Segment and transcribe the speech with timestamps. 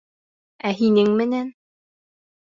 [0.69, 1.51] Ә һинең менән...